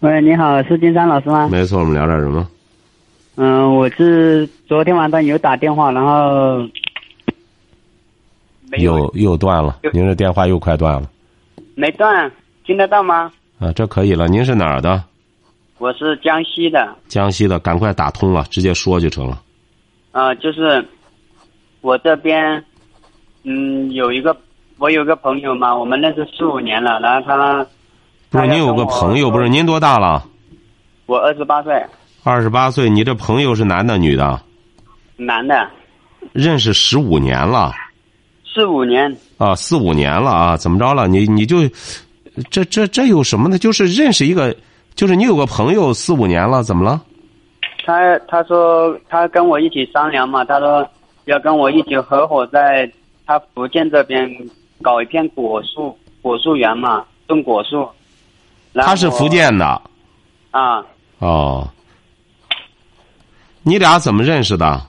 [0.00, 1.46] 喂，你好，是金山老师吗？
[1.52, 2.48] 没错，我们聊点什么？
[3.36, 6.66] 嗯，我是昨天晚上有打电话，然后
[8.78, 11.10] 有又又断了，您的电话又快断了。
[11.74, 12.32] 没断，
[12.64, 13.30] 听得到吗？
[13.58, 14.26] 啊，这可以了。
[14.26, 15.04] 您是哪儿的？
[15.76, 19.42] 我是江西的，江西的，赶快打通了，直接说就成了。
[20.12, 20.82] 啊、就是
[21.82, 22.64] 我这边，
[23.42, 24.34] 嗯，有一个
[24.78, 27.66] 我有个朋友嘛，我们认识四五年了，然后他
[28.30, 30.24] 不是您有个朋友，不是您多大了？
[31.06, 31.84] 我二十八岁，
[32.22, 34.40] 二十八岁，你这朋友是男的女的？
[35.16, 35.68] 男的，
[36.32, 37.72] 认识十五年了
[38.54, 41.08] 四五年，啊，四五年了啊，怎么着了？
[41.08, 41.68] 你你就
[42.50, 43.58] 这这这有什么呢？
[43.58, 44.54] 就是认识一个，
[44.94, 47.02] 就是你有个朋友四五年了，怎么了？
[47.84, 50.88] 他他说他跟我一起商量嘛，他说
[51.24, 52.88] 要跟我一起合伙在
[53.26, 54.30] 他福建这边
[54.80, 57.88] 搞一片果树果树园嘛，种果树。
[58.74, 59.82] 他是福建的
[60.50, 60.84] 啊，
[61.18, 61.68] 哦。
[63.62, 64.80] 你俩怎么认识的？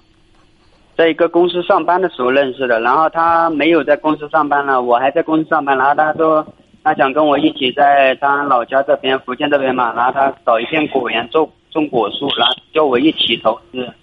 [0.96, 6.46] 在一个公司上班的时候认识的，然后他没有在公司上班了，我还在公司上班，然后他说
[6.84, 13.94] 他想跟我一起在他老家这边福建这边嘛，然后他找一片果园种种果树，然后叫我一起投资。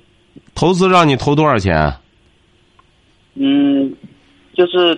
[0.55, 1.91] 投资让你投多少钱？
[3.35, 3.95] 嗯，
[4.55, 4.95] 就是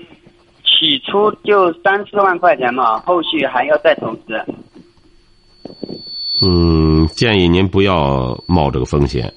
[0.64, 4.44] 起初就三四万块钱嘛，后续还要再投资。
[6.42, 9.32] 嗯，建议您不要冒这个风险。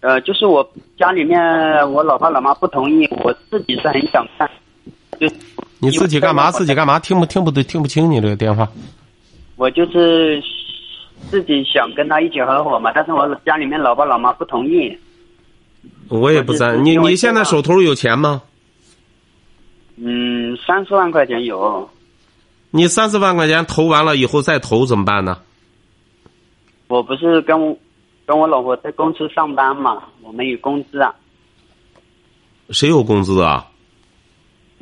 [0.00, 0.68] 呃，就是我
[0.98, 1.38] 家里面
[1.92, 4.48] 我老爸老妈不同意，我自己是很想看，
[5.20, 5.28] 就
[5.78, 6.50] 你自己干嘛？
[6.50, 6.98] 自己干嘛？
[6.98, 8.68] 听不听不得听不清你这个电话。
[9.56, 10.42] 我就是
[11.30, 14.96] 自己想跟他一起合伙嘛，但是我家里面老爸老妈不同意。
[16.08, 16.84] 我也不赞。
[16.84, 18.42] 你你现在手头有钱吗？
[19.96, 21.88] 嗯，三四万块钱有，
[22.72, 25.38] 你三四万块钱投完了以后再投怎么办呢？
[26.88, 27.78] 我不是跟
[28.26, 31.14] 跟我老婆在公司上班嘛，我们有工资啊。
[32.70, 33.68] 谁有工资啊？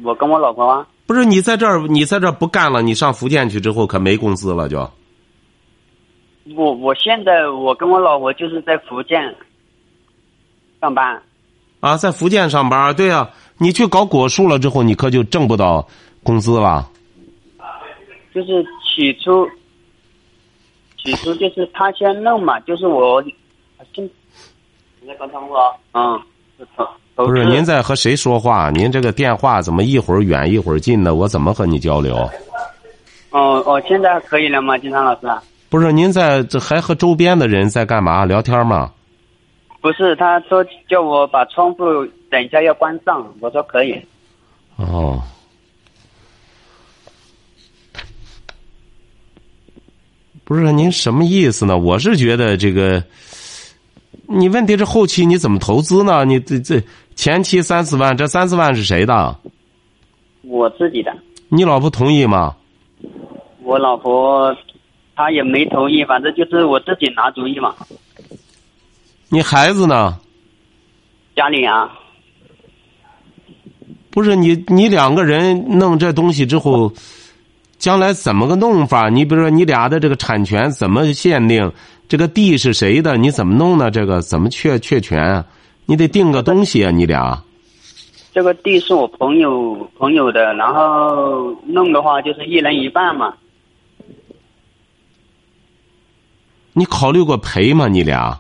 [0.03, 4.89] 我跟我老婆啊，不是你在这儿，你在这儿不干了，你上福建去之后可没工资了就。
[6.57, 9.37] 我我现在我跟我老婆就是在福建
[10.81, 11.21] 上班。
[11.81, 15.87] 啊，在福建上班，对呀、你去搞果树了之后，你可就挣不到
[16.23, 16.89] 工资了。
[18.35, 19.49] 就是起初，
[20.97, 23.23] 起初就是他先弄嘛，就是我，
[23.93, 24.05] 先，
[25.01, 25.77] 你在刚通话？
[25.93, 26.21] 嗯，
[27.17, 28.71] 不是，资您在和谁说话？
[28.71, 31.15] 您这个电话怎么一会儿远一会儿近的？
[31.15, 32.17] 我怎么和你交流？
[33.31, 35.27] 哦哦，现在可以了吗，金山老师？
[35.69, 38.25] 不是，您在这还和周边的人在干嘛？
[38.25, 38.93] 聊天吗？
[39.81, 41.85] 不是，他说叫我把窗户
[42.31, 44.01] 等一下要关上，我说可以。
[44.77, 45.21] 哦。
[50.51, 51.79] 不是您什么意思呢？
[51.79, 53.01] 我是觉得这个，
[54.27, 56.25] 你问题是后期你怎么投资呢？
[56.25, 56.83] 你这这
[57.15, 59.39] 前期三四万，这三四万是谁的？
[60.43, 61.17] 我自己的，
[61.51, 62.57] 你老婆同意吗？
[63.63, 64.53] 我老婆
[65.15, 67.73] 她也没同意，反正就是我自己拿主意嘛。
[69.29, 70.19] 你孩子呢？
[71.37, 71.97] 家里啊，
[74.11, 76.93] 不是你，你两个人弄这东西之后，
[77.81, 79.09] 将来怎么个弄法？
[79.09, 81.73] 你比如说，你俩的这个产权怎么限定？
[82.07, 83.17] 这个地是谁的？
[83.17, 83.91] 你怎么弄呢？
[83.91, 85.47] 这个怎么确确权啊？
[85.87, 86.91] 你得定个东西啊！
[86.91, 87.43] 你俩
[88.33, 93.33] 这个地是我朋友朋友的，然后弄的话就是一人一半嘛。
[96.75, 97.89] 你考虑过赔吗？
[97.89, 98.39] 你俩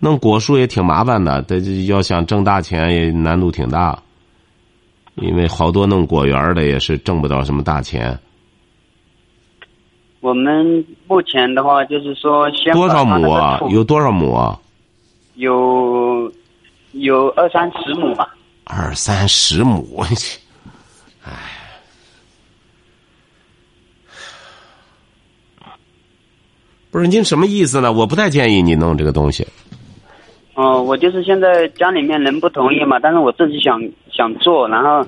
[0.00, 4.02] 弄果树也挺麻烦的，这要想挣大钱也难度挺大，
[5.16, 8.18] 因为好多弄果园的也是挣不到什么大钱。
[10.20, 13.60] 我们目前的话就是说先多少亩啊？
[13.70, 14.58] 有多少亩啊？
[15.34, 16.32] 有
[16.92, 18.34] 有二三十亩吧。
[18.64, 19.86] 二三十亩，
[21.22, 21.32] 哎，
[26.90, 27.92] 不是您什么意思呢？
[27.92, 29.46] 我不太建议你弄这个东西。
[30.54, 33.80] 哦、我就是现在家里面人不同意嘛，但是我自己想
[34.12, 35.04] 想做，然后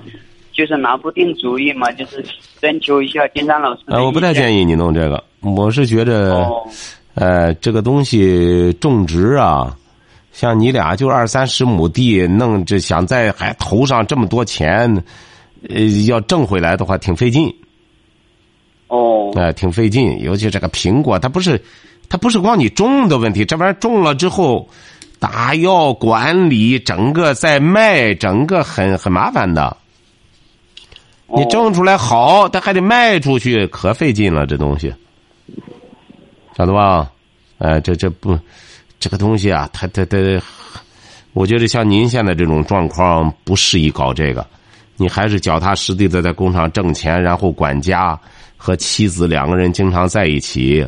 [0.51, 2.23] 就是拿不定主意嘛，就是
[2.59, 4.33] 征求一下金山老师呃，我不太。
[4.33, 5.23] 建议你弄这个。
[5.41, 6.67] 我是觉着，哦，
[7.13, 9.73] 呃，这个东西种植啊，
[10.33, 14.91] 像你俩就二三十亩地，弄这想在还投上这么多钱，
[15.69, 17.53] 呃，要挣回来的话，挺费劲。
[18.87, 21.61] 哦，哎、挺费劲，尤其这个苹果，它不是，
[22.09, 24.67] 它不是光你种的问题，这玩意儿种了之后，
[25.19, 29.75] 打药管理，整个再卖，整个很很麻烦的。
[31.29, 34.93] 你哦种出来好，他还得卖出去，可费劲了，这东西，
[36.55, 37.11] 晓得吧？
[37.57, 38.37] 哎，这这不，
[38.99, 40.41] 这个东西啊，它它它，
[41.33, 44.45] 我觉得像您现在这种状况不适宜搞这个，
[44.95, 48.17] 你还是脚踏实地的在工厂挣钱，然后管家
[48.55, 50.87] 和妻子两个人经常在一起，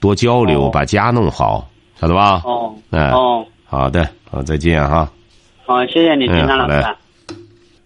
[0.00, 0.70] 多交流，哦。
[0.70, 1.66] 把家弄好，
[2.00, 2.42] 晓得吧？
[2.44, 3.10] 哦，哎。
[3.12, 5.06] 哦，好的，好，再见哈。
[5.66, 6.82] 好，谢谢你，嗯金山老师。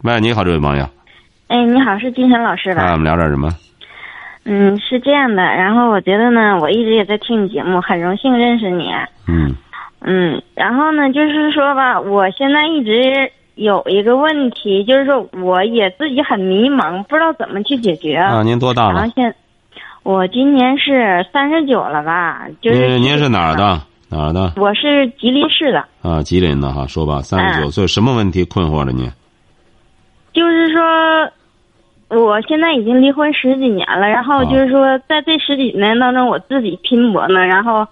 [0.05, 0.88] 喂，你好，这位朋友，
[1.49, 2.84] 哎，你好，是金山老师吧？
[2.84, 3.50] 啊，我们聊点什么？
[4.44, 5.43] 嗯，是这样的。
[5.43, 8.90] 然后我觉得呢，我一直也在听你节目，很荣幸认识你。
[9.26, 9.55] 嗯
[10.00, 18.14] 嗯，然后呢，就是说吧，我现在一直有一个问题，就是说我也自己很迷茫，不知道怎么去解决。
[18.17, 19.12] 啊，您多大了然后？
[19.17, 19.34] 现
[20.05, 22.46] 我今年是三十九了吧？
[22.61, 23.56] 就是您您是哪儿？
[23.56, 23.81] 的？
[24.12, 24.53] 哪儿的？
[24.56, 25.82] 我是吉林市的。
[26.03, 29.11] 啊，吉林的哈，说吧，三十九嗯岁，什么问题困惑着你？
[30.35, 30.82] 就是说，
[32.11, 37.87] 我现在已经离婚十几年了，然后就是说，在这十几年当中，我自己拼搏呢，然后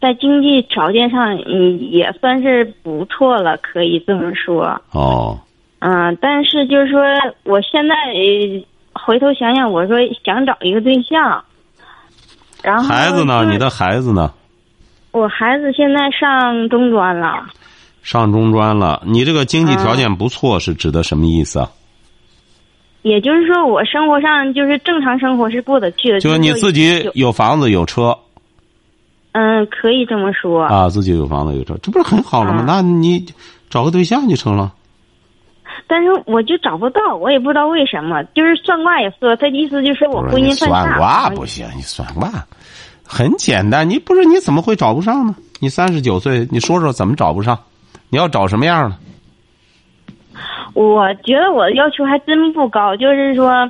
[0.00, 4.80] 在经济条件上，嗯，也算是不错了，可以这么说。
[4.92, 5.36] 哦，
[5.80, 7.02] 嗯，但是就是说，
[7.42, 11.44] 我现在呃回头想想，我说想找一个对象，
[12.62, 13.44] 然后孩子呢？
[13.50, 14.32] 你的孩子呢？
[15.12, 17.46] 我孩子现在上中专了。
[18.02, 21.70] 上中专了，你这个经济条件不错，是指的什么意思啊？
[23.02, 26.20] 也就是说，我生活上就是正常生活是过得去的。
[26.20, 28.16] 就是你自己有有房子有车
[29.32, 30.64] 嗯，可以这么说。
[30.64, 32.60] 啊，自己有房子有车，这不是很好了吗？
[32.60, 33.24] 啊那你
[33.68, 34.72] 找个对象就成了。
[35.86, 38.22] 但是我就找不到，我也不知道为什么。
[38.34, 41.30] 就是算卦也说，他意思就是说我婚姻犯算卦。
[41.30, 42.30] 不行，你算卦
[43.12, 45.34] 很简单，你不是你怎么会找不上呢？
[45.58, 47.58] 你三十九岁，你说说怎么找不上？
[48.08, 48.96] 你要找什么样的？
[50.74, 53.68] 我觉得我的要求还真不高，就是说，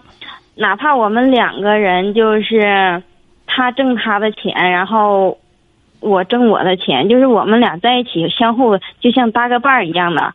[0.56, 3.02] 哪怕我们两个人就是
[3.46, 5.38] 他挣他的钱，然后
[6.00, 10.34] 我挣我的钱，就是我们俩在一起相互就像搭个伴儿一样的。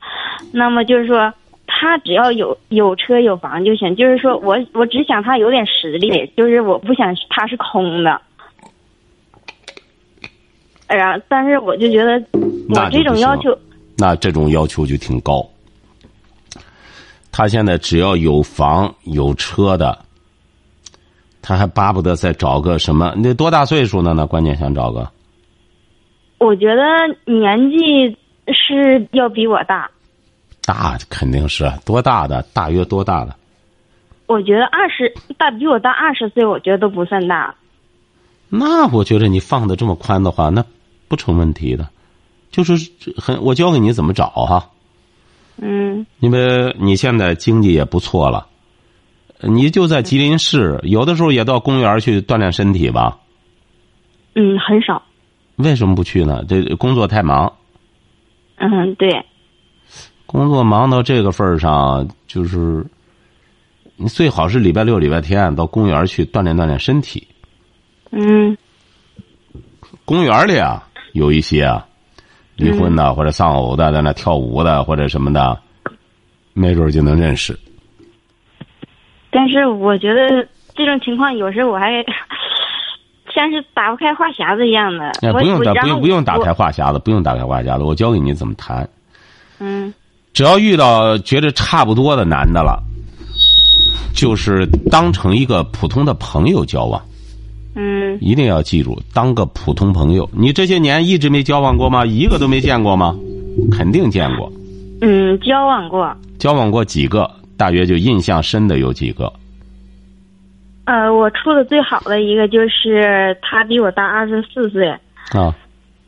[0.52, 1.32] 那么就是说，
[1.68, 3.96] 他只要有有车有房就行。
[3.96, 8.20] 就是说我我只想他有点实力，就是我不想他是空的。
[10.88, 12.24] 然后，但是我就觉得
[12.70, 13.58] 我这种要求，
[13.98, 15.48] 那这种要求就挺高。
[17.32, 19.98] 他现在只要有房有车的，
[21.42, 23.14] 他还巴不得再找个什么？
[23.18, 24.14] 你多大岁数呢？
[24.14, 25.10] 那关键想找个
[26.38, 26.84] 我觉得
[27.26, 28.18] 年纪
[28.48, 29.90] 是要比我大。
[30.64, 32.42] 大，肯定是多大的？
[32.54, 33.36] 大约多大的？
[34.28, 37.54] 我觉得二十大比我大二十岁，我觉得都不算大。
[38.50, 40.64] 那我觉得你放的这么宽的话，那
[41.08, 41.88] 不成问题的。
[42.52, 42.74] 就是
[43.18, 44.70] 很，我教给你怎么找哈。
[45.58, 48.48] 嗯因为你现在经济也不错了，
[49.42, 53.20] 你就在吉林市，有的时候也到公园去锻炼身体吧。
[54.36, 55.02] 嗯，很少。
[55.56, 56.44] 为什么不去呢？
[56.48, 57.54] 这工作太忙，
[58.58, 59.26] 嗯，对，
[60.26, 62.86] 工作忙到这个份儿上，就是
[63.96, 67.26] 你最好是礼拜六、礼拜天到公园去锻炼锻炼身体。
[68.12, 68.58] 嗯
[70.04, 70.85] 公园里啊，
[71.16, 71.86] 有一些啊，
[72.58, 75.58] 离婚的或者丧偶的，在那跳舞的或者什么的，
[76.54, 77.58] 没准儿就能认识。
[79.32, 80.46] 但是我觉得
[80.76, 82.04] 这种情况有时候我还
[83.34, 85.06] 像是打不开话匣子一样的。
[85.22, 88.88] 哎，不用打，不用不用打开话匣子，不用打开话匣子，我教给你怎么谈。
[89.60, 89.94] 嗯
[90.34, 92.84] 只要遇到觉得差不多的男的了，
[94.14, 97.02] 就是当成一个普通的朋友交往，
[97.76, 100.30] 嗯，一定要记住，当个普通朋友。
[100.34, 102.06] 你这些年一直没交往过吗？
[102.06, 103.16] 一个都没见过吗？
[103.72, 104.52] 肯定见过，
[105.02, 106.16] 嗯，交往过。
[106.40, 109.32] 交往过几个，大约就印象深的有几个。
[110.86, 114.88] 呃，我处的最好的一个就是他比我大二十四岁，
[115.32, 115.56] 啊，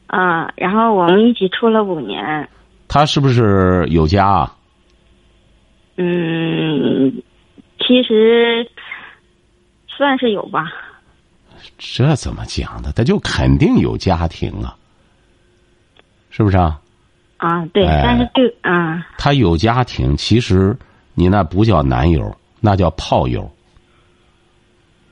[0.08, 2.48] 啊、然后我们一起处了五年。
[2.88, 4.56] 他是不是有家啊？
[5.98, 7.12] 嗯，
[7.80, 8.66] 其实
[9.88, 10.66] 算是有吧。
[11.78, 12.92] 这怎么讲呢？
[12.96, 14.76] 他就肯定有家庭啊，
[16.30, 16.80] 是不是啊？
[17.38, 20.78] 啊，对，哎但是对，啊，他有家庭，其实
[21.14, 23.50] 你那不叫男友，那叫炮友，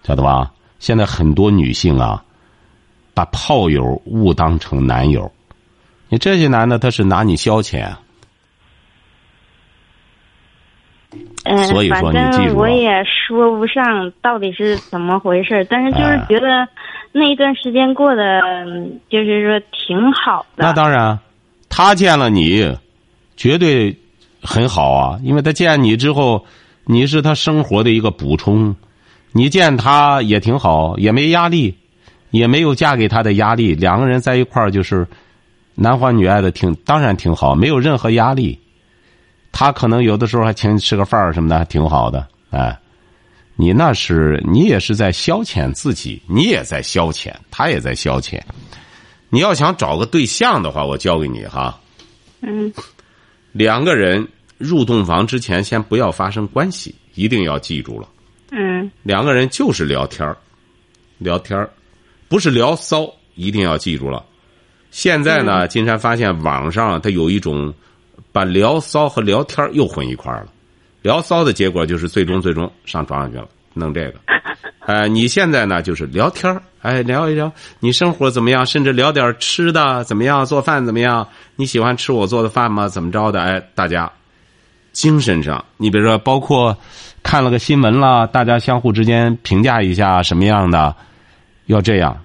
[0.04, 0.52] 晓得吧？
[0.80, 2.24] 现在很多女性啊，
[3.14, 5.32] 把炮友误当成男友。
[6.10, 7.96] 你这些男的他是拿你消遣，
[11.46, 16.68] 嗯，所以说反你记住了正我也说不上到底是怎么回事，但是就是哎觉得
[17.12, 20.66] 那一段时间过得嗯就是说挺好的。
[20.66, 21.20] 那当然，
[21.70, 22.76] 他见了你，
[23.38, 23.96] 绝对
[24.42, 26.46] 很好啊，因为他见你之后，
[26.84, 28.76] 你是他生活的一个补充，
[29.32, 31.76] 你见他也挺好，也没压力，
[32.32, 35.06] 也没有嫁给他的压力，两个人在一块儿就是
[35.76, 38.58] 男欢女爱的挺，当然挺好，没有任何压力。
[39.58, 42.78] 他可能有的时候还请你吃个饭儿什么的，还挺好的，哎。
[43.58, 48.38] 你那是你也是在消遣自己，你也在消遣，他也在消遣。
[49.30, 51.80] 你要想找个对象的话，我教给你哈，
[52.42, 52.74] 嗯
[53.54, 58.10] 两个人入洞房之前先不要发生关系，一定要记住了。
[58.52, 60.36] 嗯两个人就是聊天儿
[61.18, 61.70] 聊天儿
[62.28, 64.22] 不是聊骚，一定要记住了。
[64.92, 67.74] 现在呢，金山发现网上它有一种
[68.36, 70.48] 把聊骚和聊天儿又混一块儿了。
[71.02, 74.16] 聊骚的结果就是最终最终上床上去了，弄这个。
[74.86, 77.50] 哎，你现在呢就是聊天儿哎，聊一聊
[77.80, 81.26] 你生活怎么样，甚至聊点吃的怎么样，做饭怎么样，
[81.56, 82.90] 你喜欢吃我做的饭吗？
[82.90, 83.40] 怎么着的？
[83.40, 84.12] 哎，大家
[84.92, 86.78] 精神上，你比如说，包括
[87.24, 90.94] 看了个新闻啦，大家相互之间评价一下什么样的，
[91.68, 92.18] 要这样。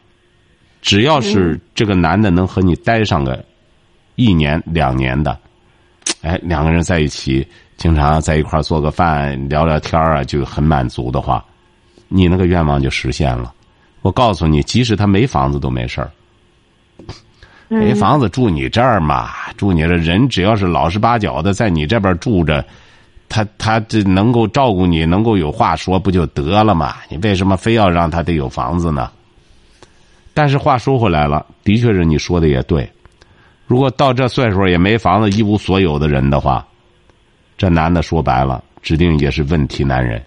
[0.83, 3.45] 只要是这个男的能和你待上个
[4.17, 5.39] 一年两年的，
[6.23, 7.47] 哎，两个人在一起，
[7.77, 11.45] 经常在一块儿做个饭、聊聊天儿啊，就很满足的话，
[12.09, 13.53] 你那个愿望就实现了。
[14.03, 16.11] 我告诉你，即使他没房子都没事儿。
[17.69, 22.65] 没房子住你这儿嘛，住你这人只要是老实巴交的，在你这边住着，
[23.29, 26.97] 他他这能够照顾你，能够有话说，不就得了嘛？
[27.09, 29.11] 你为什么非要让他得有房子呢？
[30.35, 32.91] 但是话说回来了，的确是你说的也对。
[33.71, 36.67] 如果到这岁数也没房子、一无所有的人的话，
[37.57, 40.21] 这男的说白了，指定也是问题男人。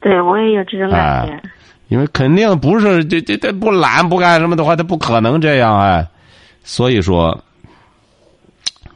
[0.00, 1.32] 对我也有这种感觉。
[1.32, 1.42] 哎
[1.88, 6.06] 因为肯定不是这这这不懒不干什么的话，他不可能这样哎。
[6.62, 7.38] 所以说，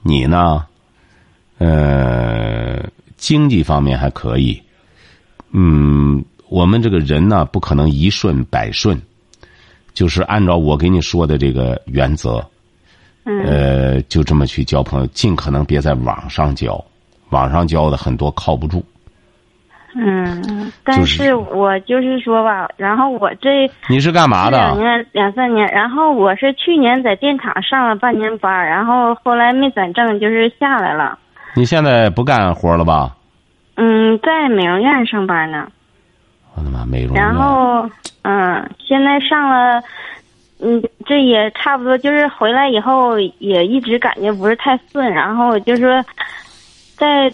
[0.03, 0.65] 你呢，
[1.59, 2.83] 呃，
[3.17, 4.61] 经济方面还可以，
[5.51, 9.01] 嗯，我们这个人呢，不可能一顺百顺，
[9.93, 12.45] 就是按照我给你说的这个原则，
[13.31, 16.83] 嗯呃，就这么去交朋友，尽可能别在网上交，
[17.29, 18.83] 网上交的很多靠不住。
[19.95, 24.57] 嗯，但就是是我就是说吧，然后我这你是干嘛的？
[24.57, 31.19] 两年两三年，然后我是去年在电厂上了半年班，然后后来没转正，就是下来了。
[31.55, 33.15] 你现在不干活了吧？
[33.77, 35.69] 嗯，在美容院上班呢。
[36.55, 37.23] 我的妈，美容院。
[37.23, 37.89] 然后，
[38.23, 39.83] 嗯，现在上了，
[40.61, 46.05] 嗯，这也差不多，就是回来以后也一直感觉不是太顺，然后就是说，
[46.97, 47.33] 在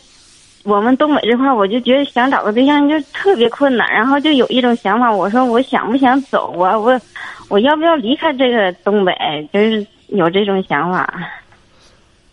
[0.63, 6.79] 我们东北这块，我就觉得想找个对象就特别困难，然后就有一种想法，我说我想不想走啊？
[6.79, 7.01] 我
[7.49, 9.15] 我要不要离开这个东北？
[9.53, 11.13] 就是有这种想法。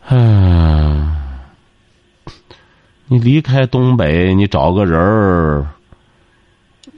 [0.09, 1.15] 嗯，
[3.07, 5.65] 你离开东北，你找个人儿，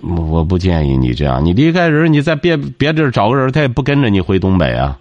[0.04, 1.44] 我不建议你这样。
[1.44, 5.00] 你离开人，你在别别地儿找个人，他也不跟着你回东北啊。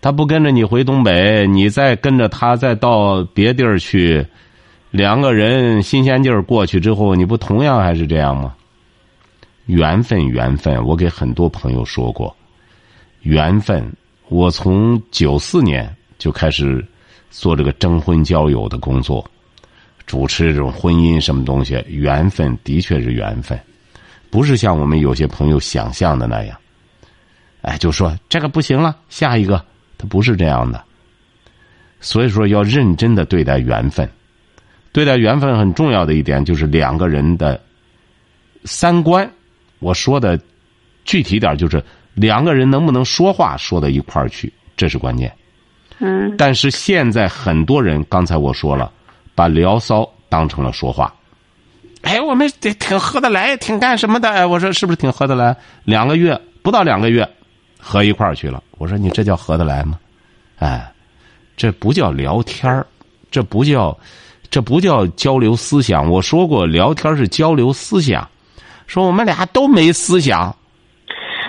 [0.00, 4.24] 他不跟着你回东北，你再跟着他再到别地儿去，
[4.90, 8.54] 两个人新鲜劲儿过去之后，你不同样还是这样吗？
[9.66, 12.34] 缘分，缘分，我给很多朋友说过，
[13.22, 13.92] 缘分。
[14.28, 16.86] 我从九四年就开始
[17.30, 19.22] 做这个征婚交友的工作，
[20.08, 23.60] 主持这种婚姻什么东西，缘分的确是缘分，
[24.30, 26.58] 不是像我们有些朋友想象的那样。
[27.60, 29.62] 哎，就说这个不行了，下一个，
[29.98, 30.82] 他不是这样的。
[32.00, 34.08] 所以说，要认真的对待缘分，
[34.92, 37.60] 对待缘分很重要的一点就是两个人的
[38.64, 39.30] 三观。
[39.80, 40.40] 我说的
[41.04, 41.84] 具体点就是
[42.14, 45.30] 两个人能不能说话说到一块儿去，这是关键。
[45.98, 48.90] 嗯但是现在很多人，刚才我说了，
[49.38, 51.14] 把聊骚当成了说话。
[52.02, 54.48] 哎，我们这挺合得来，挺干什么的？
[54.48, 55.56] 我说是不是挺合得来？
[55.84, 57.28] 两个月不到两个月，
[57.78, 58.60] 合一块儿去了。
[58.78, 59.96] 我说你这叫合得来吗？
[60.58, 60.92] 哎，
[61.56, 62.84] 这不叫聊天儿，
[63.30, 63.96] 这不叫，
[64.50, 66.10] 这不叫交流思想。
[66.10, 68.28] 我说过，聊天是交流思想。
[68.88, 70.52] 说我们俩都没思想，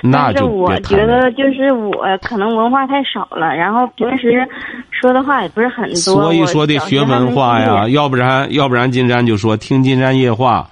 [0.01, 1.05] 那是就我觉。
[1.05, 4.47] 得就是我可能文化太少了，然后平时
[4.91, 5.95] 说的话也不是很多。
[5.95, 10.69] 所以说得学文化呀，要不然要不然金山就说听金山夜话，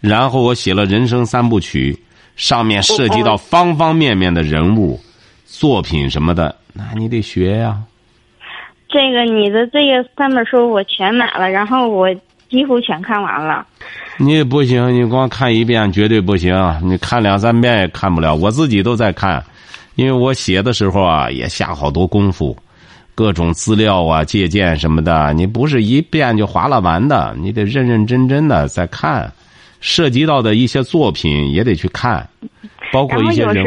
[0.00, 1.98] 然后我写了人生三部曲，
[2.36, 4.98] 上面涉及到方方面面的人物、
[5.44, 7.78] 作品什么的，那你得学呀。
[8.88, 12.08] 这个你的这个三本书我全买了，然后我
[12.50, 13.66] 几乎全看完了。
[14.20, 18.34] 你不行，你光看一遍绝对不行，你看两三遍也看不了。
[18.34, 19.42] 我自己都在看，
[19.94, 22.56] 因为我写的时候啊也下好多功夫，
[23.14, 29.32] 各种资料啊借鉴什么的，你不是一遍就划拉完的，你得认认真真的在看，
[29.80, 32.28] 涉及到的一些作品也得去看，
[32.92, 33.66] 包括一些人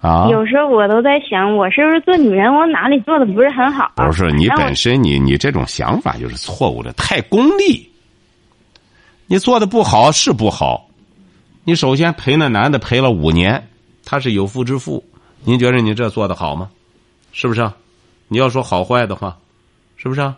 [0.00, 0.26] 啊。
[0.30, 3.92] 有时候我都在想，我是不是做女人，我哪里做的不是很好？
[3.96, 7.86] 不是你本身你你这种想法就是错误的，太功利。
[9.32, 10.90] 你做的不好是不好，
[11.64, 13.66] 你首先陪那男的陪了五年，
[14.04, 15.02] 他是有夫之妇，
[15.42, 16.68] 您觉得你这做的好吗？
[17.32, 17.74] 是不是啊？
[18.28, 19.38] 你要说好坏的话，
[19.96, 20.36] 是不是啊？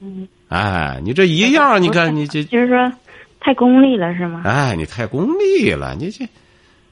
[0.00, 0.26] 嗯。
[0.48, 2.92] 哎，你这一样，你看你这，就是说
[3.38, 4.42] 太功利了，是吗？
[4.44, 6.28] 哎，你太功利了，你这，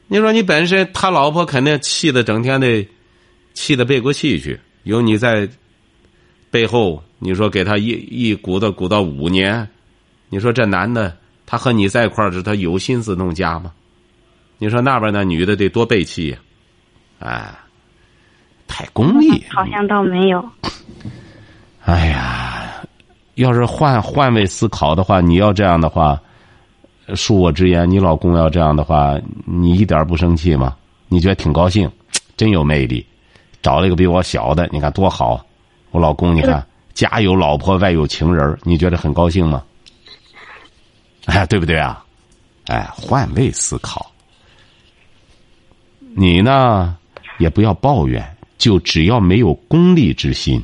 [0.07, 2.87] 你说你本身他老婆肯定气的整天的，
[3.55, 5.49] 气的背过气去，有你在
[6.49, 9.69] 背后，你说给他一一鼓捣鼓捣五年，
[10.31, 13.71] 你说这男的他和你在一块儿是他有心思弄家吗？
[14.57, 16.39] 你说那边那女的得多背气呀、
[17.19, 17.55] 哎，
[18.67, 19.43] 太功利。
[19.49, 20.43] 好像倒没有。
[21.85, 22.75] 哎呀，
[23.37, 26.21] 要是换换位思考的话，你要这样的话，
[27.07, 30.77] 呃恕我直言，你老公要这样的话，你一点不生气吗？
[31.09, 31.91] 你觉得挺高兴，
[32.37, 33.05] 真有魅力，
[33.63, 35.45] 找了一个比我小的，你看多好。
[35.91, 39.65] 我老公，你看家有老婆，外有情人，你觉得很高兴吗？
[41.27, 42.05] 哎，对不对啊？
[42.67, 44.11] 哎，换位思考。
[46.15, 46.97] 你呢，
[47.39, 48.25] 也不要抱怨，
[48.59, 50.63] 就只要没有功利之心，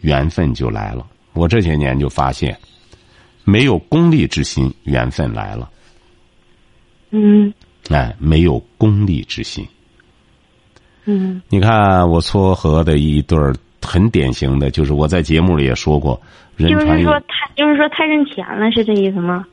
[0.00, 1.06] 缘分就来了。
[1.32, 2.56] 我这些年就发现，
[3.44, 5.70] 没有功利之心，缘分来了。
[7.10, 7.52] 嗯
[7.90, 9.66] 哎，没有功利之心。
[11.04, 16.20] 嗯你看我撮合的一对儿很典型的，就是我在节目里也说过，
[16.56, 19.44] 人传就是说太就是说太认钱了，是这意思吗？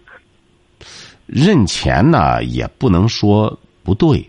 [1.26, 4.28] 认钱呢，也不能说不对。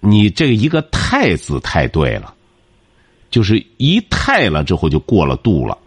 [0.00, 2.34] 你这个一个“太”字太对了，
[3.30, 5.78] 就是一太了之后就过了度了，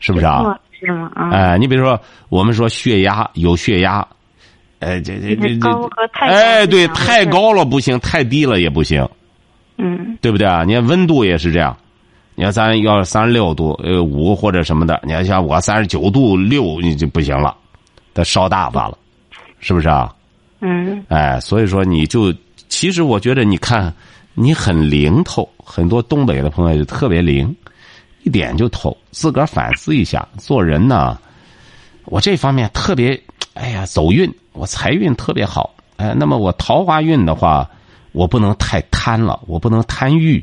[0.00, 0.42] 是不是啊？
[0.42, 1.10] 哦是吗？
[1.14, 1.30] 啊。
[1.30, 4.04] 哎，你比如说，我们说血压有血压，
[4.80, 5.68] 哎，这这这
[6.12, 9.06] 哎，对，太高了不行，太低了也不行，
[9.76, 10.64] 嗯对不对啊？
[10.64, 11.76] 你看温度也是这样，
[12.34, 17.54] 你看咱要三十六度呃五或者什么的，你看像我三十九度六你就不行了，
[18.14, 18.98] 得烧大发了，
[19.60, 20.12] 是不是啊？
[20.60, 22.34] 嗯哎，所以说你就
[22.68, 23.92] 其实我觉得你看
[24.34, 27.54] 你很灵透，很多东北的朋友就特别灵，
[28.24, 28.96] 一点就透。
[29.10, 31.18] 自个儿反思一下，做人呢，
[32.04, 33.18] 我这方面特别，
[33.54, 35.74] 哎呀，走运，我财运特别好。
[35.96, 37.68] 哎，那么我桃花运的话，
[38.12, 40.42] 我不能太贪了，我不能贪欲，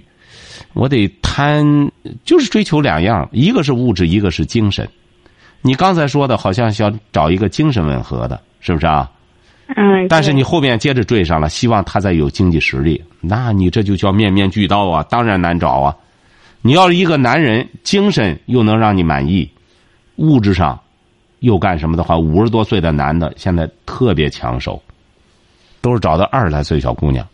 [0.74, 1.92] 我得贪，
[2.26, 4.88] 就是追求两样，一个是物质，一个是精神。
[5.62, 9.10] 你刚才说的好像想找一个精神吻合的，是不是啊？
[9.76, 10.08] 嗯。
[10.08, 15.96] 但是你后面接着追上了，希望他再有经济实力，那你这就叫面面俱到啊，当然难找啊。
[16.62, 19.50] 你要是一个男人，精神又能让你满意，
[20.16, 20.78] 物质上
[21.40, 24.82] 又干什么的话，五十多岁的男的现在特别抢手，
[25.82, 27.26] 都是找的二十来岁小姑娘，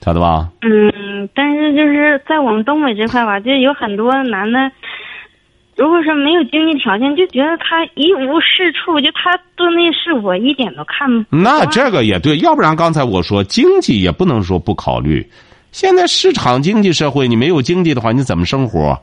[0.00, 0.48] 晓得吧？
[0.62, 4.70] 嗯，但是就是在我们东北这块吧，就有很多男的，
[5.80, 11.34] 如果说没有经济条件，就觉得他一无是处，就他做那事我一点都看不。
[11.34, 15.26] 那这个也对，要不然刚才我说经济也不能说不考虑。
[15.72, 19.00] 现在市场经济社会，你没有经济的话，你怎么生活？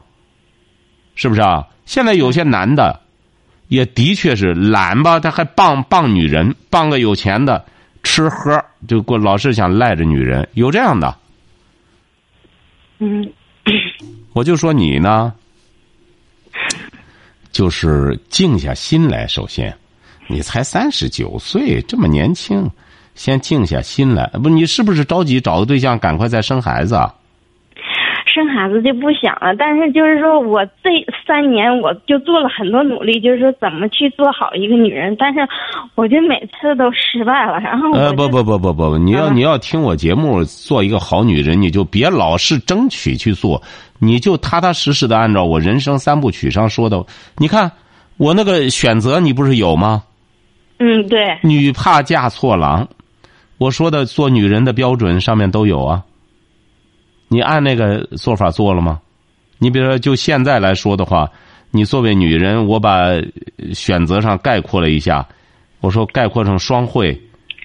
[1.16, 1.66] 是不是啊？
[1.88, 3.00] 现在有些男的，
[3.70, 7.66] 也的确是懒吧，他还傍傍女人，傍个有钱的，
[8.04, 11.16] 吃喝就过，老是想赖着女人，有这样的。
[13.00, 13.28] 嗯
[14.34, 15.34] 我就说你呢，
[17.58, 19.26] 就是静下心来。
[19.26, 19.76] 首先，
[20.28, 22.70] 你才三十九岁，这么年轻，
[23.16, 24.28] 先静下心来。
[24.44, 27.12] 不，你是不是着急找个对象，赶快再生孩子啊？
[28.38, 30.92] 生孩子就不想了，但是就是说我这
[31.26, 35.40] 三年我就做了很多努力，就是说怎么去做好一个女人，但是
[35.96, 37.60] 我就每次都失败了。
[37.60, 43.60] 然后呃，不不不不不不，你要啊你要听我节目，做一个好女人，你就别老是争取去做，
[43.98, 47.04] 你就踏踏实实的按照我人生三部曲上说的。
[47.38, 47.72] 你看
[48.18, 50.04] 我那个选择，你不是有吗？
[50.80, 52.88] 嗯对，女怕嫁错郎，
[53.58, 56.04] 我说的做女人的标准上面都有啊。
[57.28, 59.00] 你按那个做法做了吗？
[59.60, 61.30] 你比如说，就现在来说的话，
[61.72, 63.08] 你作为女人，我把
[63.74, 65.28] 选择上概括了一下，
[65.82, 67.20] 我说概括成双汇，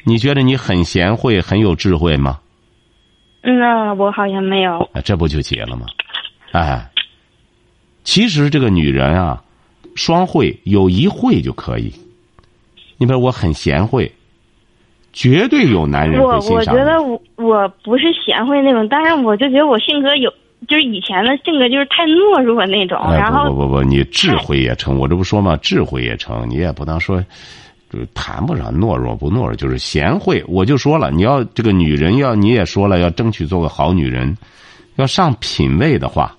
[0.05, 2.39] 你觉得你很贤惠、很有智慧吗？
[3.43, 4.79] 那我好像没有。
[4.93, 5.87] 啊，这不就结了吗？
[6.53, 6.91] 哎，
[8.05, 9.43] 其实这个女人啊，
[9.95, 11.93] 双慧有一慧就可以。
[12.97, 14.11] 你比如我很贤惠，
[15.13, 16.79] 绝对有男人我会欣赏你。
[16.81, 20.33] 我觉得我我不是贤惠那种，但是我就觉得我性格有，
[20.67, 27.23] 就是以前的性格就是太懦弱那种，哎，然后不不不不，你智慧也成，我这不说嘛，智慧也成，你也不能说，
[27.91, 30.43] 就谈不上懦弱不懦弱，就是贤惠。
[30.49, 34.35] 我就说了，你要这个女人要，你也说了，要争取做个好女人，
[34.97, 36.35] 要上品位的话，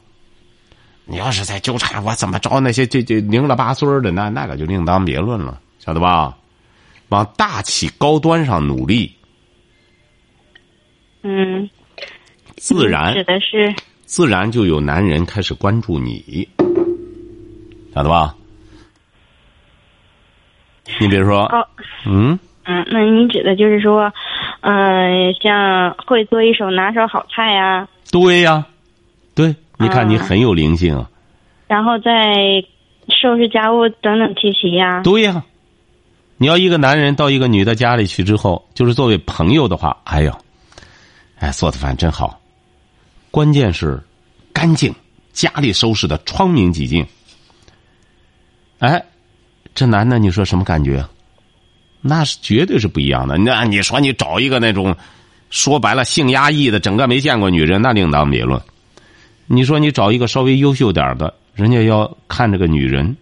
[1.05, 6.35] 你要是在纠缠我怎么着那些这这零了八碎的，那那个就另当别论了，晓得吧？
[7.09, 9.11] 往大气高端上努力，
[11.21, 11.69] 嗯，
[12.57, 13.73] 自然指的是
[14.05, 16.47] 自然就有男人开始关注你，
[17.93, 18.35] 晓得吧？
[20.99, 21.67] 你比如说，哦，
[22.05, 24.11] 嗯，嗯，那你指的就是说，
[24.61, 28.65] 嗯、像会做一手拿手好菜呀、对呀，
[29.35, 31.09] 对，你看你嗯很有灵性啊，
[31.67, 32.33] 然后再
[33.21, 35.43] 收拾家务整整齐齐呀、对呀。
[36.43, 40.39] 你要一个男人到一个女的家里去之后，就是作为朋友的话，哎呦，
[41.39, 42.37] 哎，做的饭真好，
[43.31, 43.97] 关键是
[44.51, 44.93] 干净，
[45.31, 47.07] 家里收拾的窗明几净。
[48.79, 49.01] 哎，
[49.73, 51.01] 这男的你说什么感觉？
[52.01, 53.37] 那是绝对是不一样的。
[53.37, 54.93] 那你说你找一个那种，
[55.49, 58.61] 说白了性压抑的，整个没见过女人，那另当别论。
[59.47, 63.15] 你说你找一个稍微优秀点的，人家要看这个女人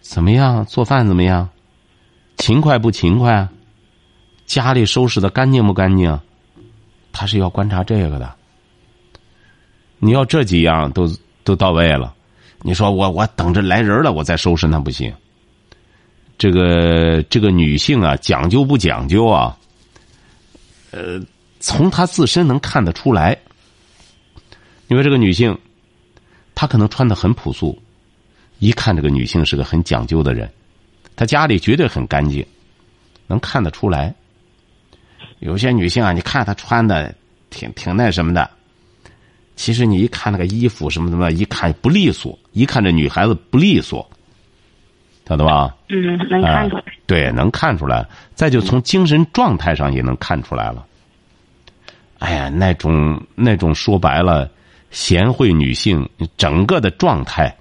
[0.00, 1.46] 怎么样，做饭怎么样，
[2.36, 3.52] 勤快不勤快啊，
[4.46, 6.18] 家里收拾的干净不干净，
[7.12, 8.34] 他是要观察这个的。
[9.98, 11.10] 你要这几样都
[11.42, 12.14] 都到位了，
[12.60, 15.12] 你说我我等着来人了我再收拾那不行。
[16.38, 19.56] 这个这个女性啊，讲究不讲究啊？
[20.90, 21.20] 呃，
[21.60, 23.36] 从她自身能看得出来。
[24.88, 25.58] 因为这个女性，
[26.54, 27.76] 她可能穿的很朴素，
[28.60, 30.48] 一看这个女性是个很讲究的人，
[31.16, 32.46] 她家里绝对很干净，
[33.26, 34.14] 能看得出来。
[35.40, 37.14] 有些女性啊，你看她穿的
[37.50, 38.48] 挺挺那什么的，
[39.56, 44.08] 其实你一看那个衣服什么什么，一看不利索，一看这女孩子不利索，
[45.26, 45.74] 晓得吧？
[45.88, 46.84] 嗯，能看出来。
[47.06, 48.06] 对，能看出来。
[48.34, 50.86] 再就从精神状态上也能看出来了。
[52.18, 54.50] 哎呀，那种那种说白了，
[54.90, 57.54] 贤惠女性整个的状态，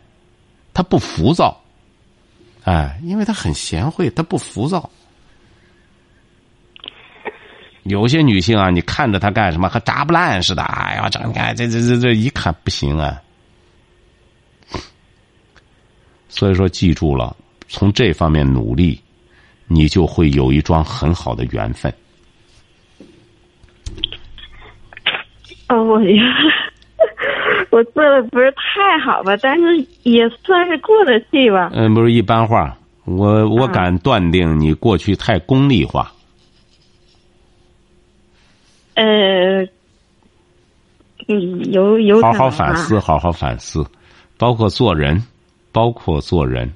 [0.73, 1.61] 她不浮躁。
[2.65, 4.89] 哎，因为她很贤惠，她不浮躁。
[7.83, 13.21] 有些女性啊，你看着她干什么和炸不烂似的，哎呀，整天这这这这一看不行啊。
[16.27, 18.99] 所以说，记住了，从这方面努力，
[19.67, 21.93] 你就会有一桩很好的缘分。
[25.69, 26.23] 哦，我呀
[27.71, 31.71] 我做的不是太好吧，但是也算是过得去吧。
[31.73, 36.11] 嗯，不是一般话，我我嗯敢断定你过去太功利化。
[38.95, 39.61] 呃，
[41.27, 43.85] 嗯，有有好好反思，好好反思，
[44.37, 45.21] 包括做人，
[45.71, 46.71] 包括做人。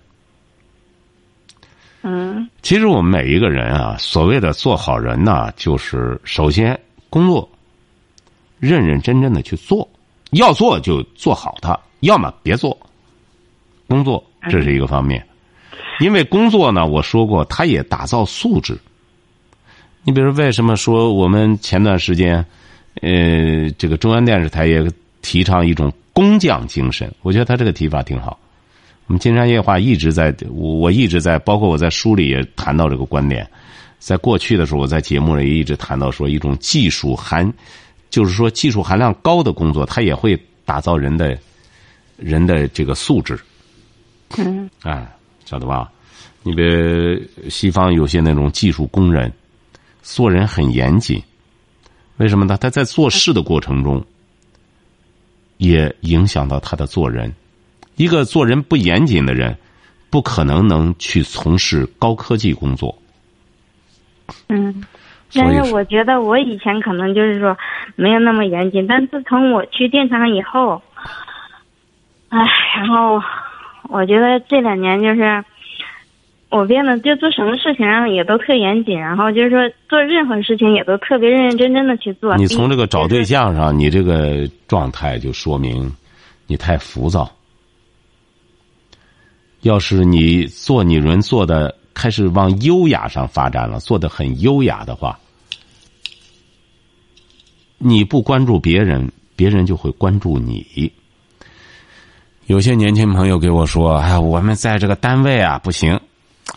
[2.02, 7.47] 嗯其实我们每一个人啊，所谓的做好人呢，就是首先工作
[8.60, 9.88] 认认真真的去做，
[10.32, 12.78] 要做就做好它，要么别做。
[13.88, 15.26] 工作这是一个方面，
[16.00, 18.78] 因为工作呢，我说过，它也打造素质。
[20.04, 22.46] 你比如为什么说我们前段时间，
[23.02, 24.88] 呃，这个中央电视台也
[25.22, 28.38] 提倡一种工匠精神，我觉得他这个提法挺好。
[29.08, 33.50] 我们金山夜话一直在，我我一直在，包括我在书里也谈到这个观点。
[33.98, 37.52] 在过去的时候，我在节目里也一直谈到说，一种技术含，
[38.10, 41.38] 就是说技术含量高的工作，它也会打造人的，
[42.17, 43.39] 人的这个素质。
[44.38, 45.08] 嗯哎，
[45.45, 45.91] 晓得吧？
[46.43, 47.19] 你比如
[47.50, 49.32] 西方有些那种技术工人，
[50.02, 51.22] 做人很严谨，
[52.17, 52.58] 为什么呢？
[52.58, 54.06] 他在做事的过程中，
[55.58, 57.34] 也影响到他的做人。
[57.95, 59.58] 一个做人不严谨的人，
[60.10, 62.98] 不可能能去从事高科技工作。
[64.48, 64.68] 嗯。
[65.34, 67.58] 但是我觉得我以前可能就是说
[67.96, 70.82] 没有那么严谨，但自从我去电厂以后，
[72.30, 72.39] 唉，
[72.76, 73.22] 然后
[73.89, 75.44] 我觉得这两年就是
[76.50, 82.36] 我变得就做什么事情上也都特严谨，然后就是说做任何事情也都特别认认真真的去做。
[82.38, 85.92] 你从这个找对象，象上，你这个状态就说明
[86.48, 87.30] 你太浮躁。
[89.62, 95.20] 要是你做女人做的开始往优雅上发展了，做的很优雅的话，
[97.78, 100.90] 你不关注别人，别人就会关注你。
[102.46, 106.00] 有些年轻朋友给我说：“哎，我们在这个单位啊，不行。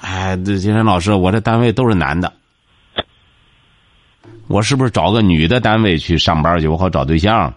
[0.00, 2.32] 哎，这金山老师，我这单位都是男的，
[4.46, 7.52] 我是不是找个女的单位去上班去，我好找对象？”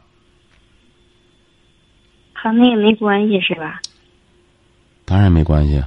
[2.34, 3.80] 和那个没关系是吧？
[5.06, 5.84] 当然没关系。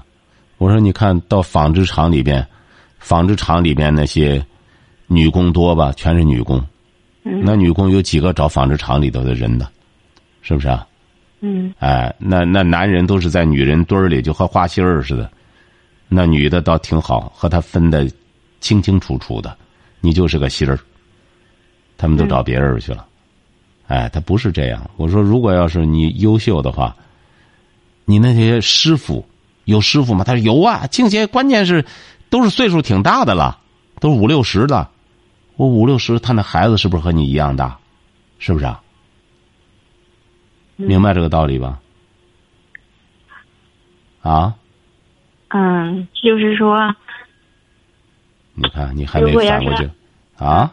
[0.59, 2.47] 我说，你看到纺织厂里边，
[2.99, 4.45] 纺织厂里边那些
[5.07, 5.93] 女工多吧？
[5.93, 6.59] 全是女工。
[7.25, 9.69] 嗯那女工有几个找纺织厂里头的人的？
[10.43, 10.87] 是不是啊？
[11.41, 15.31] 嗯哎，那那男人都是在女人堆儿里，就和花心儿似的。
[16.09, 18.11] 那女的倒挺好，和他分的
[18.61, 19.57] 清清楚楚的，
[20.01, 20.79] 你就是个心儿。
[21.97, 23.07] 他们都找别人去了。
[23.89, 24.91] 哎，他不是这样。
[24.97, 26.97] 我说，如果要是你优秀的话，
[28.05, 29.25] 你那些师傅
[29.69, 30.25] 有师傅吗？
[30.25, 31.85] 他说有啊，境界关键是
[32.31, 33.59] 都是岁数挺大的了，
[34.01, 34.89] 都是五六十的。
[35.57, 37.79] 我五六十，他那孩子是不是和你一样大？
[38.39, 38.81] 是不是啊？
[40.77, 41.81] 明白这个道理吧？
[44.23, 44.55] 啊，
[45.49, 46.95] 嗯，就是说，
[48.55, 49.91] 你看你还没反过去
[50.39, 50.73] 啊？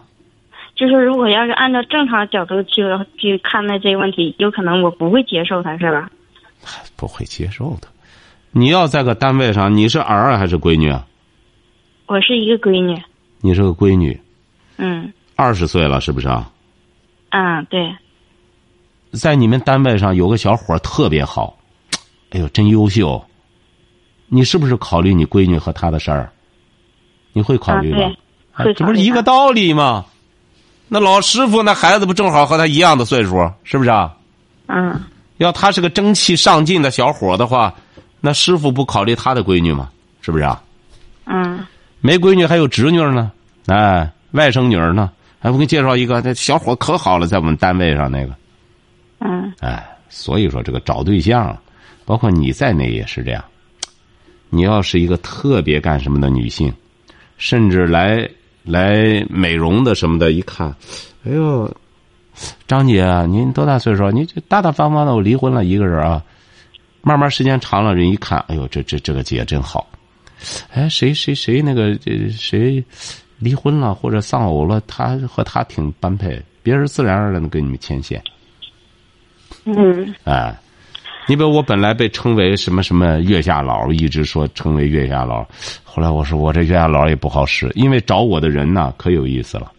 [0.75, 2.83] 就是如果要是按照正常角度去
[3.17, 6.09] 去看待这个问题，有可能我不会接受他，是吧？
[6.95, 7.89] 不会接受的。
[8.57, 11.05] 你要在个单位上，你是儿啊还是闺女啊？
[12.05, 12.97] 我是一个闺女，
[13.41, 14.17] 你是个闺女，
[14.77, 16.49] 嗯二十岁了是不是啊？
[17.31, 17.93] 嗯，对，
[19.11, 21.57] 在你们单位上有个小伙儿特别好，
[22.29, 23.21] 哎呦，真优秀。
[24.29, 26.31] 你是不是考虑你闺女和他的事儿？
[27.33, 28.09] 你会考虑吗？
[28.63, 30.05] 这不是一个道理吗？
[30.87, 34.15] 那老师傅那孩子不正好和他一样的岁数，是不是啊？
[34.67, 35.03] 嗯
[35.39, 37.75] 要他是个争气上进的小伙的话，
[38.21, 39.89] 那师傅不考虑他的闺女吗？
[40.21, 40.61] 是不是啊？
[41.25, 41.65] 嗯
[42.01, 43.31] 没闺女还有侄女呢，
[43.65, 45.11] 哎，外甥女儿呢。
[45.39, 48.35] 哎，我给你介绍一个，这小伙可好了，在我们单位上那个。
[49.19, 51.55] 嗯哎，所以说这个找对象，
[52.05, 53.43] 包括你在内也是这样。
[54.49, 56.71] 你要是一个特别干什么的女性，
[57.37, 58.27] 甚至来
[58.63, 60.75] 来美容的什么的，一看，
[61.25, 61.71] 哎呦，
[62.67, 64.11] 张姐，您多大岁数？
[64.11, 66.21] 你就大大方方的，我离婚了一个人啊。
[67.07, 69.87] 慢慢时间长了，人一看，哎呦，这这这个姐真好。
[70.73, 72.83] 哎，谁谁谁那个这谁
[73.37, 78.19] 离婚了或者丧偶了，他和他挺般配，别人自然而然的跟你们牵线。
[79.65, 80.55] 嗯哎，
[81.27, 85.45] 你比如我本来被称为什么什么月下老，一直说称为月下老，
[85.83, 89.71] 后来我说我这月下老也不好使，因为找我的人呢可有意思了。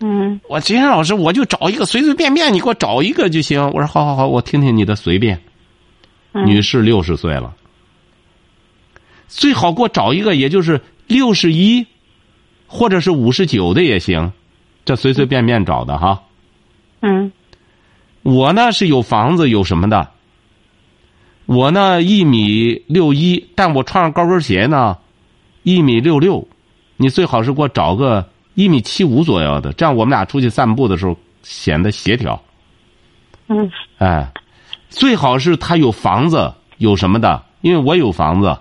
[0.00, 3.62] 嗯我金山老师，我就找一个随随便便，你给我找一个就行。
[3.72, 5.38] 我说好好好，我听听你的随便。
[6.36, 7.54] 嗯，女士六十岁了，
[9.26, 11.86] 最好给我找一个，也就是六十一，
[12.66, 14.30] 或者是五十九的也行，
[14.84, 16.22] 这随随便便找的哈。
[17.00, 17.32] 嗯。
[18.22, 20.10] 我呢是有房子有什么的，
[21.44, 24.98] 我呢一米六一，但我穿上高跟鞋呢，
[25.62, 26.46] 一米六六，
[26.96, 32.42] 你最好是给我找个一米七五左右的，这样我们俩出去散步的时候显得协调。
[33.46, 33.70] 嗯。
[33.98, 34.28] 哎，
[34.88, 38.56] 最好是他有房子有什么的，因为我有房子。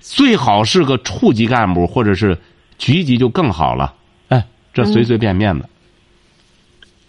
[0.00, 2.38] 最好是个处级干部或者是
[2.78, 3.94] 局级就更好了。
[4.28, 5.68] 哎，这随随便便的，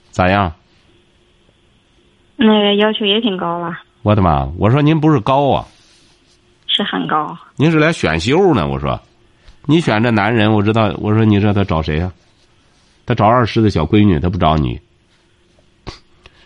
[0.10, 0.54] 咋样？
[2.36, 4.46] 那个要求也挺高了，我的妈！
[4.58, 5.66] 我说您不是高啊，
[6.68, 7.38] 是很高。
[7.56, 8.68] 您是来选秀呢？
[8.68, 9.00] 我说，
[9.68, 10.92] 你选这男人，我知道。
[10.98, 12.12] 我说你知道他找谁呀、
[13.06, 14.80] 他找二十的小闺女，他不找你。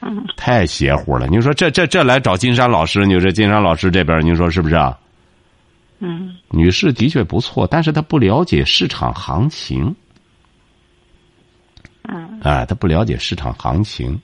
[0.08, 1.26] 嗯 太邪乎了！
[1.28, 4.98] 你说这这这来找金山老师，你说金山老师这边，你说是不是啊？
[6.00, 9.96] 嗯女士的确不错，但是她不了解市场行情。
[12.08, 14.20] 嗯哎，她不了解市场行情。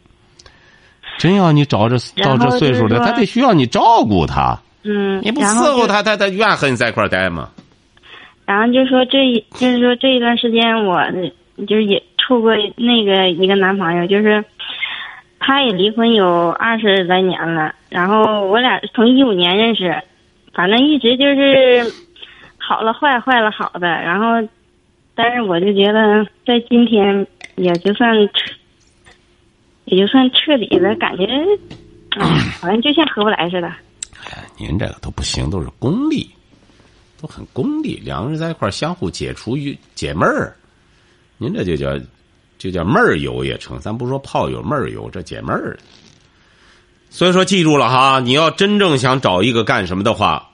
[1.17, 4.59] 真要你找这到这岁数了，她得需要你照顾她。
[4.83, 7.49] 嗯，你不伺候她，她她愿和你在一块儿待吗？
[8.45, 10.99] 然后就说这一就是说这一段时间我
[11.67, 14.43] 就是也处过那个一个男朋友，就是
[15.43, 20.01] 他也离婚有二十来年了，然后我俩从一五年认识，
[20.53, 21.91] 反正一直就是
[22.57, 24.47] 好了坏坏了好的，然后
[25.15, 27.25] 但是我就觉得在今天
[27.55, 28.53] 也就算彻
[29.85, 31.27] 也就算彻底的感觉，
[32.61, 33.73] 好像就像合不来似的。
[34.57, 36.29] 您这个都不行，都是功利，
[37.19, 37.99] 都很功利。
[38.05, 40.55] 两个人在一块儿相互解除于解闷儿，
[41.39, 41.99] 您这就叫
[42.61, 43.79] 就叫闷儿友也成。
[43.79, 45.75] 咱不说炮友，闷儿友这解闷儿。
[47.09, 50.47] 所以说，记住了哈，你要真正想找一个干什么的话，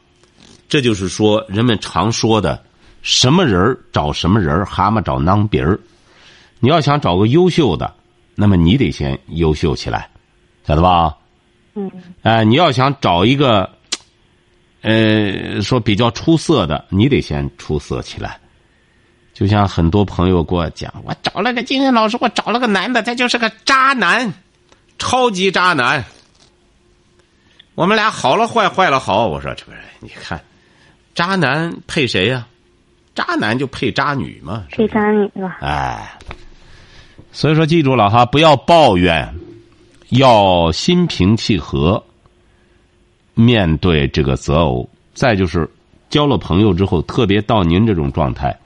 [0.70, 2.64] 这就是说，人们常说的，
[3.02, 5.78] 什么人找什么人，蛤蟆找囊鼻儿。
[6.62, 7.94] 你要想找个优秀的，
[8.36, 10.10] 那么你得先优秀起来，
[10.66, 11.14] 晓得吧？
[11.76, 11.92] 嗯
[12.22, 13.70] 哎、你要想找一个，
[14.82, 18.40] 呃，说比较出色的，你得先出色起来。
[19.38, 24.34] 就像很多朋友给我讲，我找了个金山老师，我找了个男的，他就是个渣男，
[24.98, 26.04] 超级渣男。
[27.76, 29.28] 我们俩好了坏，坏了好。
[29.28, 30.44] 我说这不是，你看，
[31.14, 32.48] 渣男配谁呀、
[33.14, 34.66] 渣男就配渣女嘛。
[34.70, 35.60] 是是配渣女吧。
[35.62, 36.18] 哎，
[37.32, 39.32] 所以说记住了哈，不要抱怨，
[40.10, 42.04] 要心平气和
[43.36, 44.90] 面对这个择偶。
[45.14, 45.70] 再就是
[46.10, 48.58] 交了朋友之后，特别到您这种状态，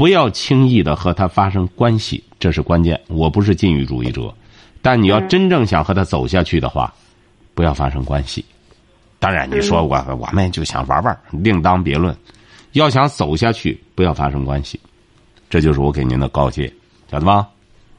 [0.00, 2.98] 不要轻易的和他发生关系，这是关键。
[3.06, 4.34] 我不是禁欲主义者，
[4.80, 6.90] 但你要真正想和他走下去的话，
[7.52, 8.42] 不要发生关系。
[9.18, 12.16] 当然，你说我我们就想玩玩，另当别论。
[12.72, 14.80] 要想走下去，不要发生关系。
[15.50, 16.72] 这就是我给您的告诫，
[17.10, 17.46] 晓得吗？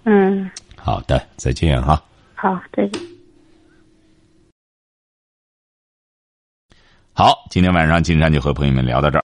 [0.05, 2.03] 嗯，好的，再见哈。
[2.33, 2.99] 好，再见。
[7.13, 9.23] 好，今天晚上金山就和朋友们聊到这儿。